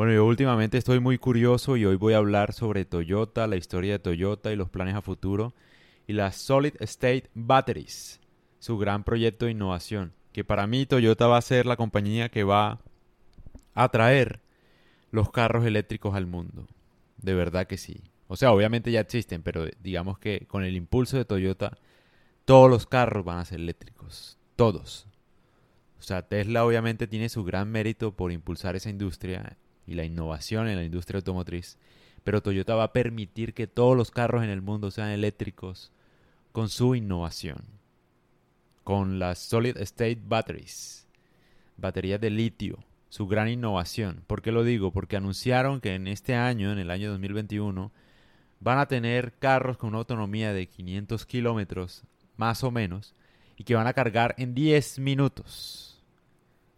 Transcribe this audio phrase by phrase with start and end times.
[0.00, 3.92] Bueno, yo últimamente estoy muy curioso y hoy voy a hablar sobre Toyota, la historia
[3.92, 5.52] de Toyota y los planes a futuro
[6.06, 8.18] y las Solid State Batteries,
[8.60, 12.44] su gran proyecto de innovación, que para mí Toyota va a ser la compañía que
[12.44, 12.80] va
[13.74, 14.40] a traer
[15.10, 16.66] los carros eléctricos al mundo.
[17.18, 18.00] De verdad que sí.
[18.26, 21.76] O sea, obviamente ya existen, pero digamos que con el impulso de Toyota,
[22.46, 24.38] todos los carros van a ser eléctricos.
[24.56, 25.06] Todos.
[25.98, 29.58] O sea, Tesla obviamente tiene su gran mérito por impulsar esa industria
[29.90, 31.76] y la innovación en la industria automotriz,
[32.22, 35.90] pero Toyota va a permitir que todos los carros en el mundo sean eléctricos
[36.52, 37.64] con su innovación,
[38.84, 41.08] con las Solid State Batteries,
[41.76, 42.78] baterías de litio,
[43.08, 44.22] su gran innovación.
[44.28, 44.92] ¿Por qué lo digo?
[44.92, 47.90] Porque anunciaron que en este año, en el año 2021,
[48.60, 52.04] van a tener carros con una autonomía de 500 kilómetros,
[52.36, 53.16] más o menos,
[53.56, 56.00] y que van a cargar en 10 minutos.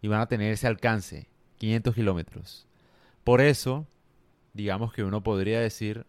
[0.01, 1.27] Y van a tener ese alcance,
[1.59, 2.67] 500 kilómetros.
[3.23, 3.87] Por eso,
[4.53, 6.05] digamos que uno podría decir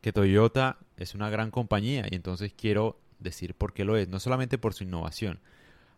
[0.00, 4.20] que Toyota es una gran compañía y entonces quiero decir por qué lo es, no
[4.20, 5.40] solamente por su innovación.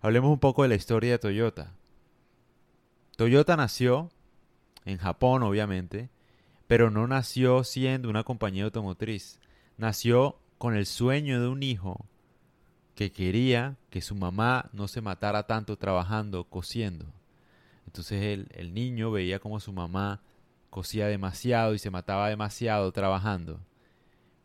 [0.00, 1.72] Hablemos un poco de la historia de Toyota.
[3.16, 4.11] Toyota nació
[4.84, 6.11] en Japón, obviamente,
[6.66, 9.41] pero no nació siendo una compañía automotriz.
[9.77, 12.06] Nació con el sueño de un hijo
[12.94, 17.06] que quería que su mamá no se matara tanto trabajando, cosiendo.
[17.87, 20.23] Entonces el, el niño veía como su mamá
[20.70, 23.61] cosía demasiado y se mataba demasiado trabajando,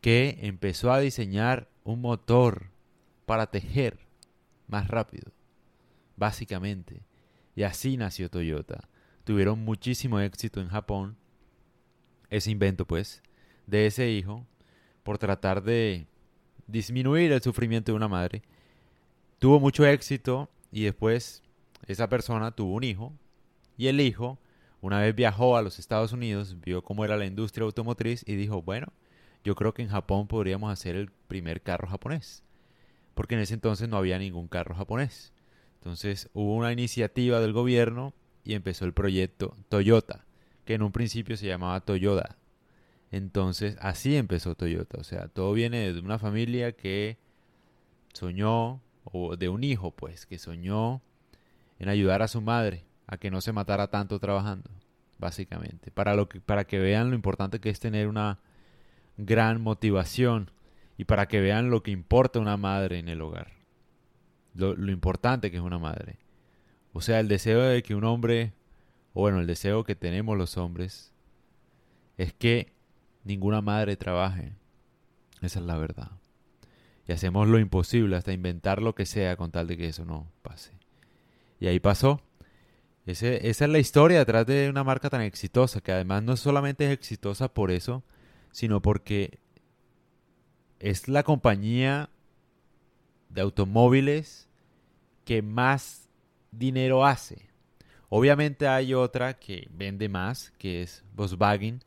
[0.00, 2.70] que empezó a diseñar un motor
[3.26, 3.98] para tejer
[4.66, 5.30] más rápido,
[6.16, 7.02] básicamente.
[7.54, 8.88] Y así nació Toyota.
[9.24, 11.16] Tuvieron muchísimo éxito en Japón,
[12.30, 13.22] ese invento pues,
[13.66, 14.46] de ese hijo,
[15.02, 16.06] por tratar de
[16.66, 18.42] disminuir el sufrimiento de una madre.
[19.38, 21.42] Tuvo mucho éxito y después
[21.86, 23.12] esa persona tuvo un hijo
[23.82, 24.38] y el hijo,
[24.80, 28.62] una vez viajó a los Estados Unidos, vio cómo era la industria automotriz y dijo,
[28.62, 28.92] bueno,
[29.42, 32.44] yo creo que en Japón podríamos hacer el primer carro japonés.
[33.14, 35.32] Porque en ese entonces no había ningún carro japonés.
[35.80, 38.14] Entonces hubo una iniciativa del gobierno
[38.44, 40.26] y empezó el proyecto Toyota,
[40.64, 42.38] que en un principio se llamaba Toyota.
[43.10, 44.96] Entonces así empezó Toyota.
[45.00, 47.18] O sea, todo viene de una familia que
[48.12, 51.02] soñó, o de un hijo pues, que soñó
[51.80, 54.70] en ayudar a su madre a que no se matara tanto trabajando,
[55.18, 55.90] básicamente.
[55.90, 58.38] Para, lo que, para que vean lo importante que es tener una
[59.16, 60.50] gran motivación
[60.96, 63.52] y para que vean lo que importa una madre en el hogar.
[64.54, 66.18] Lo, lo importante que es una madre.
[66.92, 68.52] O sea, el deseo de que un hombre,
[69.14, 71.12] o bueno, el deseo que tenemos los hombres,
[72.18, 72.72] es que
[73.24, 74.52] ninguna madre trabaje.
[75.40, 76.10] Esa es la verdad.
[77.06, 80.30] Y hacemos lo imposible hasta inventar lo que sea con tal de que eso no
[80.42, 80.72] pase.
[81.58, 82.22] Y ahí pasó
[83.06, 86.92] esa es la historia detrás de una marca tan exitosa, que además no solamente es
[86.92, 88.04] exitosa por eso,
[88.52, 89.40] sino porque
[90.78, 92.10] es la compañía
[93.28, 94.48] de automóviles
[95.24, 96.08] que más
[96.50, 97.48] dinero hace.
[98.08, 101.82] Obviamente hay otra que vende más, que es Volkswagen,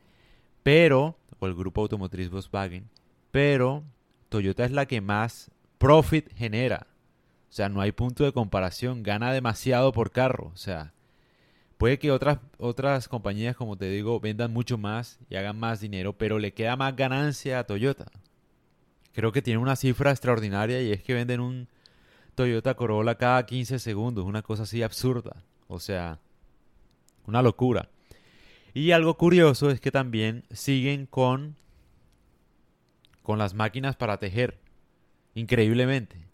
[0.63, 2.89] pero, o el grupo automotriz Volkswagen,
[3.31, 3.83] pero
[4.29, 6.87] Toyota es la que más profit genera.
[7.49, 10.51] O sea, no hay punto de comparación, gana demasiado por carro.
[10.53, 10.94] O sea,
[11.77, 16.13] Puede que otras, otras compañías, como te digo, vendan mucho más y hagan más dinero,
[16.13, 18.05] pero le queda más ganancia a Toyota.
[19.13, 21.67] Creo que tiene una cifra extraordinaria y es que venden un
[22.35, 25.43] Toyota Corolla cada 15 segundos, una cosa así absurda.
[25.67, 26.19] O sea,
[27.25, 27.89] una locura.
[28.73, 31.55] Y algo curioso es que también siguen con
[33.25, 34.59] con las máquinas para tejer.
[35.33, 36.27] Increíblemente.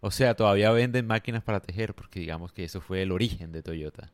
[0.00, 3.62] O sea, todavía venden máquinas para tejer porque digamos que eso fue el origen de
[3.62, 4.12] Toyota.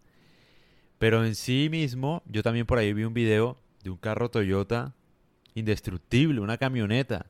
[1.03, 4.95] Pero en sí mismo, yo también por ahí vi un video de un carro Toyota
[5.53, 7.27] indestructible, una camioneta.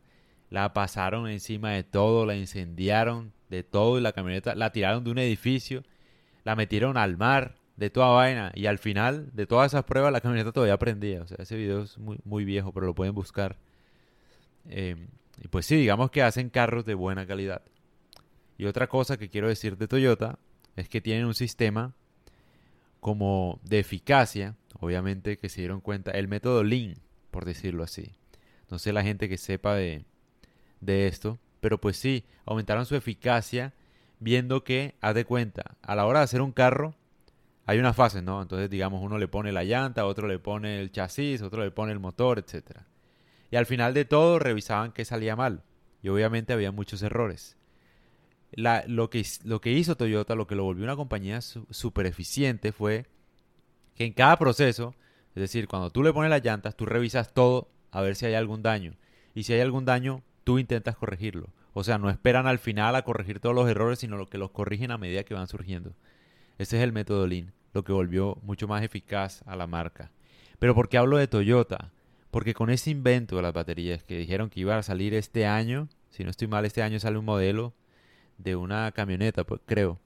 [0.51, 5.11] La pasaron encima de todo, la incendiaron de todo y la camioneta la tiraron de
[5.11, 5.85] un edificio,
[6.45, 8.53] la metieron al mar, de toda vaina.
[8.55, 11.23] Y al final de todas esas pruebas la camioneta todavía prendía.
[11.23, 13.57] O sea, ese video es muy, muy viejo, pero lo pueden buscar.
[14.69, 15.09] Em,
[15.43, 17.63] y pues sí, digamos que hacen carros de buena calidad.
[18.59, 20.39] Y otra cosa que quiero decir de Toyota
[20.77, 21.95] es que tienen un sistema
[23.03, 26.95] como de eficacia, obviamente que se dieron cuenta, el método Lean,
[27.33, 28.13] por decirlo así.
[28.71, 30.05] No sé la gente que sepa de,
[30.81, 33.75] de esto, pero pues sí, aumentaron su eficacia
[34.21, 36.95] viendo que, haz de cuenta, a la hora de hacer un carro,
[37.67, 38.41] hay una fase, ¿no?
[38.41, 41.91] Entonces, digamos, uno le pone la llanta, otro le pone el chasis, otro le pone
[41.91, 42.83] el motor, etc.
[43.51, 45.65] Y al final de todo revisaban que salía mal.
[46.05, 47.57] Y obviamente había muchos errores
[48.53, 53.07] lo, que, lo que hizo Toyota, lo que lo volvió una compañía súper eficiente fue
[53.95, 54.95] que en cada proceso
[55.35, 58.35] Es decir, cuando tú le pones las llantas, tú revisas todo a ver si hay
[58.35, 58.95] algún daño.
[59.35, 61.49] Y si hay algún daño, tú intentas corregirlo.
[61.73, 64.91] O sea, no esperan al final a corregir todos los errores, sino que los corrigen
[64.91, 65.95] a medida que van surgiendo.
[66.59, 70.11] Ese es el método Lean, lo que volvió mucho más eficaz a la marca.
[70.59, 71.93] Pero ¿por qué hablo de Toyota?
[72.31, 75.89] Porque con ese invento de las baterías que dijeron que iba a salir este año,
[76.11, 77.73] si no estoy mal, este año sale un modelo
[78.43, 79.99] de una camioneta, pues, creo,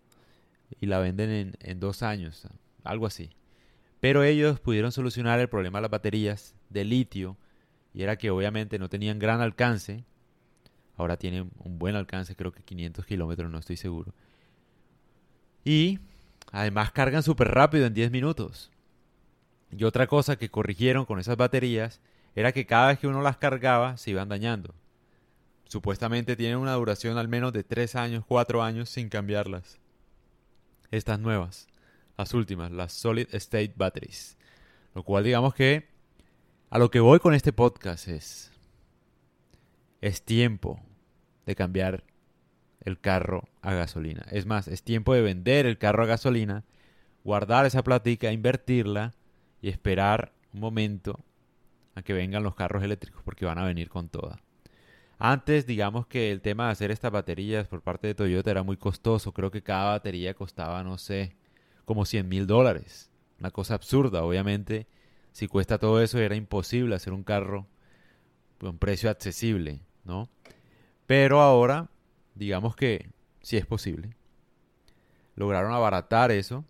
[0.80, 2.46] y la venden en, dos años,
[2.84, 3.30] algo así.
[4.00, 7.36] Pero ellos pudieron solucionar el problema de las baterías de litio,
[7.94, 10.04] y era que obviamente no tenían gran alcance,
[10.96, 14.12] ahora tienen un buen alcance, creo que 500 kilómetros, no estoy seguro.
[15.64, 15.98] Y
[16.52, 18.70] además cargan súper rápido en 10 minutos.
[19.70, 22.00] Y otra cosa que corrigieron con esas baterías
[22.34, 24.74] era que cada vez que uno las cargaba se iban dañando.
[25.68, 29.80] Supuestamente tienen una duración al menos de 3 años, 4 años sin cambiarlas.
[30.90, 31.66] Estas nuevas,
[32.16, 34.36] las últimas, las Solid State Batteries.
[34.94, 35.88] Lo cual digamos que
[36.70, 38.52] a lo que voy con este podcast es,
[40.00, 40.80] es tiempo
[41.46, 42.04] de cambiar
[42.80, 44.24] el carro a gasolina.
[44.30, 46.64] Es más, es tiempo de vender el carro a gasolina,
[47.24, 49.14] guardar esa platica, invertirla
[49.60, 51.24] y esperar un momento
[51.96, 54.40] a que vengan los carros eléctricos porque van a venir con toda.
[55.18, 58.76] Antes, digamos que el tema de hacer estas baterías por parte de Toyota era muy
[58.76, 59.32] costoso.
[59.32, 61.36] Creo que cada batería costaba, no sé,
[61.84, 63.10] como 100 mil dólares.
[63.40, 64.86] Una cosa absurda, obviamente.
[65.32, 67.66] Si cuesta todo eso, era imposible hacer un carro
[68.58, 70.28] con un precio accesible, ¿no?
[71.06, 71.90] Pero ahora,
[72.34, 73.10] digamos que
[73.40, 74.16] sí es posible.
[75.34, 76.64] Lograron abaratar eso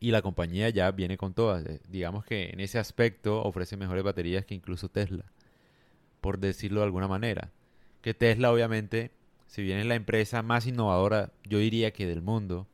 [0.00, 1.64] y la compañía ya viene con todas.
[1.64, 5.24] Eh, digamos que en ese aspecto ofrece mejores baterías que incluso Tesla,
[6.20, 7.52] por decirlo de alguna manera.
[8.06, 9.10] Que Tesla obviamente,
[9.48, 12.68] si bien es la empresa más innovadora, yo diría que del mundo,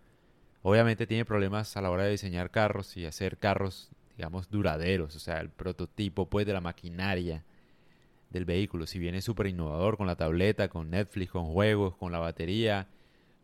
[0.61, 5.19] obviamente tiene problemas a la hora de diseñar carros y hacer carros, digamos, duraderos, o
[5.19, 7.47] sea, el prototipo pues de la maquinaria
[8.29, 8.87] del vehículo.
[8.87, 12.89] Si bien es súper innovador con la tableta, con Netflix, con juegos, con la batería,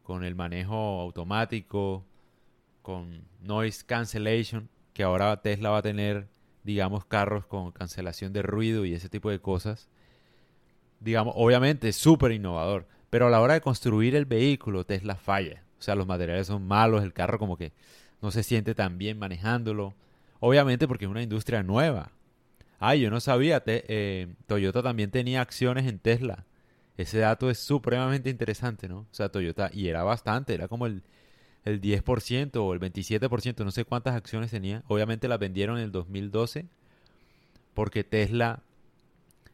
[0.03, 2.05] con el manejo automático,
[2.83, 6.29] con noise cancellation, que ahora Tesla va a tener,
[6.65, 9.89] digamos, carros con cancelación de ruido y ese tipo de cosas.
[11.01, 15.63] Digamos, obviamente súper innovador, pero a la hora de construir el vehículo Tesla falla.
[15.79, 17.73] O sea, los materiales son malos, el carro como que
[18.21, 19.95] no se siente tan bien manejándolo.
[20.41, 22.11] Obviamente porque es una industria nueva.
[22.81, 26.45] Ay, yo no sabía, eh, Toyota también tenía acciones en Tesla.
[26.97, 29.01] Ese dato es supremamente interesante, ¿no?
[29.01, 31.03] O sea, Toyota, y era bastante, era como el
[31.69, 34.83] el 10% o el 27%, no sé cuántas acciones tenía.
[34.89, 36.67] Obviamente las vendieron en el 2012
[37.75, 38.63] porque Tesla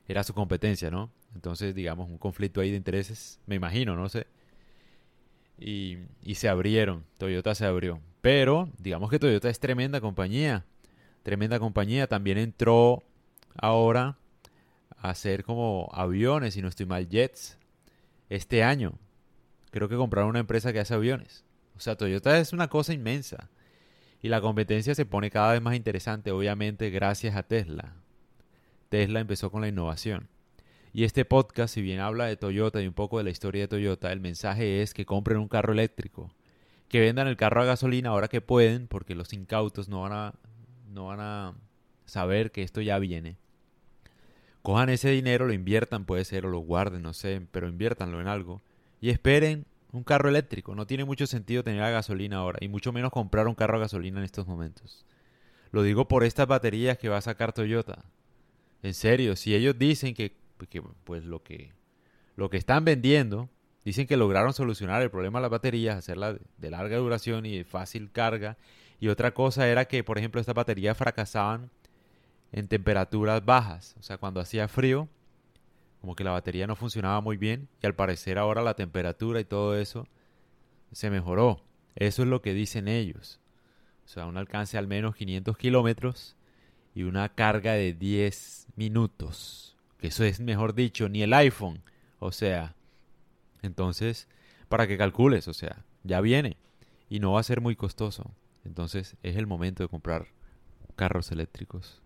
[0.08, 1.11] era su competencia, ¿no?
[1.34, 4.26] Entonces, digamos, un conflicto ahí de intereses, me imagino, no sé.
[5.58, 8.00] Y, y se abrieron, Toyota se abrió.
[8.20, 10.64] Pero, digamos que Toyota es tremenda compañía,
[11.22, 12.06] tremenda compañía.
[12.06, 13.02] También entró
[13.56, 14.16] ahora
[14.96, 17.58] a hacer como aviones, y no estoy mal, jets,
[18.28, 18.94] este año.
[19.70, 21.44] Creo que compraron una empresa que hace aviones.
[21.76, 23.50] O sea, Toyota es una cosa inmensa.
[24.22, 27.94] Y la competencia se pone cada vez más interesante, obviamente, gracias a Tesla.
[28.88, 30.28] Tesla empezó con la innovación.
[30.96, 33.69] Y este podcast, si bien habla de Toyota y un poco de la historia de
[33.69, 36.31] Toyota, el mensaje es que compren un carro eléctrico.
[36.88, 40.35] Que vendan el carro a gasolina ahora que pueden, porque los incautos no van a,
[40.93, 41.55] no van a
[42.05, 43.37] saber que esto ya viene.
[44.62, 48.28] Cojan ese dinero, lo inviertan, puede ser, o lo guarden, no sé, pero inviértanlo en
[48.28, 48.62] algo.
[49.00, 50.76] Y esperen un carro eléctrico.
[50.76, 53.80] No tiene mucho sentido tener a gasolina ahora y mucho menos comprar un carro a
[53.80, 55.04] gasolina en estos momentos.
[55.73, 58.04] Lo digo por estas baterías que va a sacar Toyota.
[58.85, 60.43] En serio, si ellos dicen que,
[61.04, 61.73] pues lo que
[62.37, 63.49] lo que están vendiendo,
[63.84, 67.64] dicen que lograron solucionar el problema de las baterías, hacerlas de larga duración y de
[67.64, 68.56] fácil carga.
[69.00, 71.70] Y otra cosa era que, por ejemplo, estas baterías fracasaban
[72.52, 73.94] en temperaturas bajas.
[73.99, 75.08] O sea, cuando hacía frío,
[76.00, 79.44] como que la batería no funcionaba muy bien y al parecer ahora la temperatura y
[79.44, 80.06] todo eso
[80.92, 81.62] se mejoró.
[81.96, 83.40] Eso es lo que dicen ellos.
[84.04, 86.37] O sea, un alcance al menos 500 kilómetros
[86.94, 89.74] y una carga de 10 minutos.
[90.04, 91.82] Eso es, mejor dicho, ni el iPhone.
[92.18, 92.75] O sea,
[93.62, 94.28] entonces,
[94.68, 96.58] para que calcules, o sea, ya viene
[97.08, 98.30] y no va a ser muy costoso.
[98.66, 100.26] Entonces, es el momento de comprar
[100.94, 102.02] carros eléctricos.